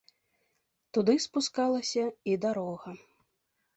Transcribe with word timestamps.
Туды 0.97 1.13
спускалася 1.27 2.05
і 2.33 2.41
дарога. 2.47 2.91